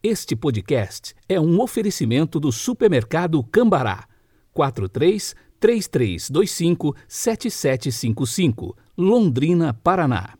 [0.00, 4.06] Este podcast é um oferecimento do supermercado Cambará.
[4.52, 10.38] 43 3325 7755, Londrina, Paraná.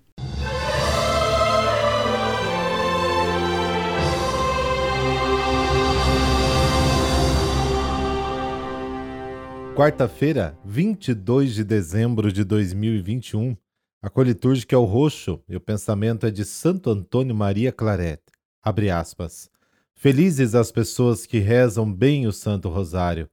[9.75, 13.57] Quarta-feira, 22 de dezembro de 2021.
[14.01, 18.21] A cor litúrgica é o roxo e o pensamento é de Santo Antônio Maria Claret.
[18.69, 19.49] Abre aspas.
[19.95, 23.27] Felizes as pessoas que rezam bem o Santo Rosário,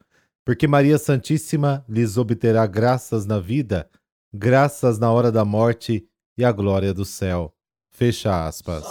[0.46, 3.90] porque Maria Santíssima lhes obterá graças na vida,
[4.34, 7.54] graças na hora da morte e a glória do céu.
[7.92, 8.86] Fecha aspas.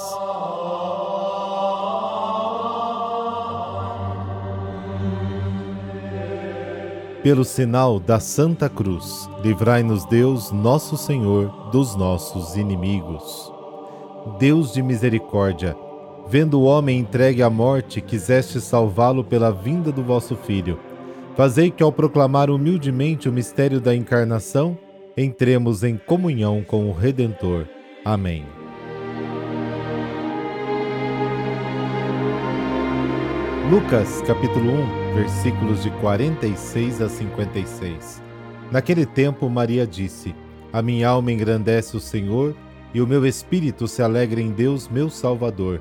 [7.23, 13.51] Pelo sinal da Santa Cruz, livrai-nos Deus, nosso Senhor, dos nossos inimigos.
[14.39, 15.75] Deus de misericórdia,
[16.29, 20.79] vendo o homem entregue à morte, quiseste salvá-lo pela vinda do vosso Filho.
[21.37, 24.79] Fazei que, ao proclamar humildemente o mistério da encarnação,
[25.17, 27.67] entremos em comunhão com o Redentor.
[28.05, 28.45] Amém.
[33.71, 38.23] Lucas capítulo 1, versículos de 46 a 56.
[38.71, 40.35] Naquele tempo Maria disse:
[40.73, 42.55] A minha alma engrandece o Senhor,
[42.93, 45.81] e o meu espírito se alegra em Deus, meu Salvador,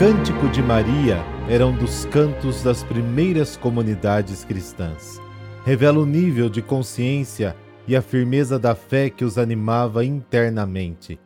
[0.00, 5.20] Cântico de Maria era um dos cantos das primeiras comunidades cristãs.
[5.62, 7.54] Revela o nível de consciência
[7.86, 11.20] e a firmeza da fé que os animava internamente.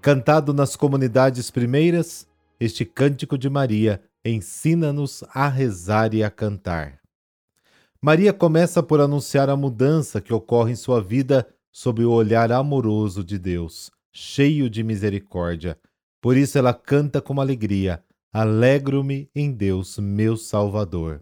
[0.00, 2.24] Cantado nas comunidades primeiras,
[2.60, 7.00] este Cântico de Maria ensina-nos a rezar e a cantar.
[8.00, 13.24] Maria começa por anunciar a mudança que ocorre em sua vida sob o olhar amoroso
[13.24, 15.76] de Deus, cheio de misericórdia.
[16.20, 18.00] Por isso ela canta com alegria:
[18.32, 21.20] Alegro-me em Deus, meu Salvador.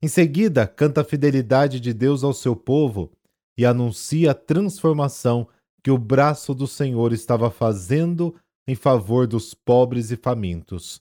[0.00, 3.12] Em seguida, canta a fidelidade de Deus ao seu povo
[3.56, 5.46] e anuncia a transformação
[5.82, 8.34] que o braço do Senhor estava fazendo
[8.66, 11.00] em favor dos pobres e famintos.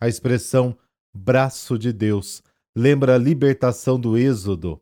[0.00, 0.76] A expressão
[1.14, 2.42] braço de Deus
[2.74, 4.80] lembra a libertação do Êxodo.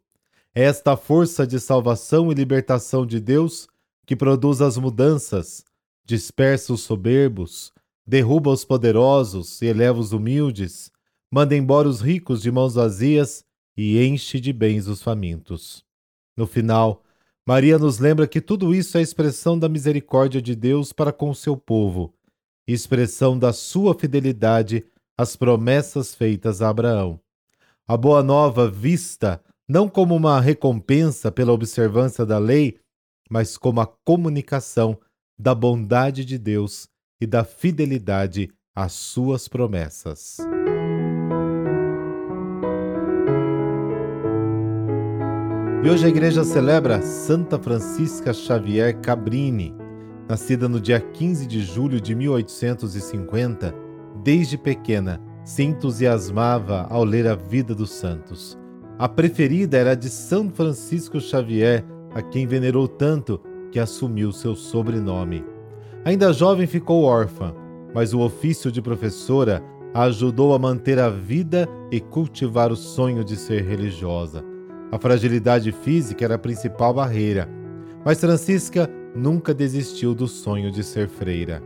[0.54, 3.68] É esta força de salvação e libertação de Deus
[4.06, 5.64] que produz as mudanças,
[6.04, 7.72] dispersa os soberbos,
[8.10, 10.90] derruba os poderosos e eleva os humildes,
[11.30, 13.44] manda embora os ricos de mãos vazias
[13.76, 15.84] e enche de bens os famintos.
[16.36, 17.04] No final,
[17.46, 21.34] Maria nos lembra que tudo isso é expressão da misericórdia de Deus para com o
[21.36, 22.12] seu povo,
[22.66, 24.84] expressão da sua fidelidade
[25.16, 27.20] as promessas feitas a Abraão.
[27.86, 32.80] A boa nova vista não como uma recompensa pela observância da lei,
[33.30, 34.98] mas como a comunicação
[35.38, 36.89] da bondade de Deus
[37.20, 40.38] e da fidelidade às suas promessas.
[45.82, 49.74] E hoje a igreja celebra Santa Francisca Xavier Cabrini,
[50.28, 53.74] nascida no dia 15 de julho de 1850
[54.22, 58.58] desde pequena, se entusiasmava ao ler a vida dos santos.
[58.98, 61.82] A preferida era a de São Francisco Xavier,
[62.14, 63.40] a quem venerou tanto
[63.72, 65.42] que assumiu seu sobrenome.
[66.04, 67.54] Ainda jovem ficou órfã,
[67.94, 69.62] mas o ofício de professora
[69.92, 74.42] a ajudou a manter a vida e cultivar o sonho de ser religiosa.
[74.90, 77.48] A fragilidade física era a principal barreira,
[78.04, 81.62] mas Francisca nunca desistiu do sonho de ser freira.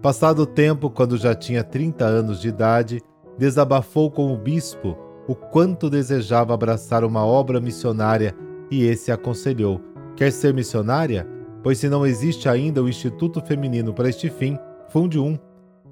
[0.00, 3.02] Passado o tempo, quando já tinha 30 anos de idade,
[3.36, 4.96] desabafou com o bispo
[5.28, 8.34] o quanto desejava abraçar uma obra missionária
[8.70, 9.80] e esse aconselhou:
[10.14, 11.26] Quer ser missionária?
[11.66, 14.56] Pois se não existe ainda o Instituto Feminino para este fim,
[14.88, 15.36] funde um.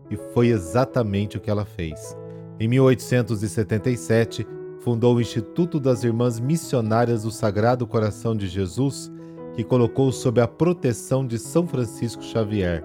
[0.08, 2.16] E foi exatamente o que ela fez.
[2.60, 4.46] Em 1877,
[4.78, 9.10] fundou o Instituto das Irmãs Missionárias do Sagrado Coração de Jesus,
[9.56, 12.84] que colocou sob a proteção de São Francisco Xavier.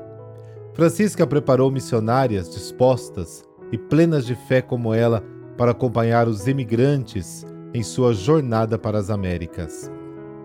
[0.73, 5.23] Francisca preparou missionárias dispostas e plenas de fé como ela
[5.55, 9.91] para acompanhar os emigrantes em sua jornada para as Américas.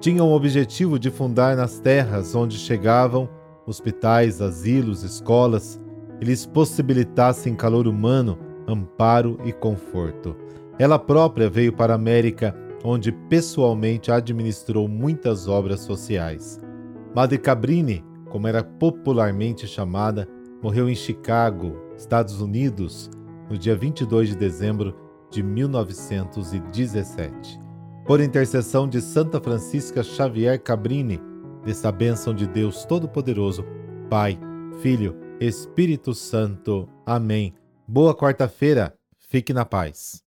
[0.05, 3.27] Tinham o objetivo de fundar nas terras onde chegavam
[3.67, 5.81] hospitais, asilos, escolas
[6.21, 10.37] e lhes possibilitassem calor humano, amparo e conforto.
[10.79, 12.55] Ela própria veio para a América,
[12.85, 16.61] onde pessoalmente administrou muitas obras sociais.
[17.17, 20.29] Madre Cabrini, como era popularmente chamada,
[20.63, 23.11] morreu em Chicago, Estados Unidos,
[23.49, 24.95] no dia 22 de dezembro
[25.31, 27.64] de 1917.
[28.05, 31.19] Por intercessão de Santa Francisca Xavier Cabrini,
[31.65, 33.65] dessa bênção de Deus Todo-Poderoso,
[34.11, 34.39] Pai,
[34.83, 36.87] Filho, Espírito Santo.
[37.07, 37.55] Amém.
[37.89, 38.95] Boa quarta-feira.
[39.19, 40.24] Fique na paz.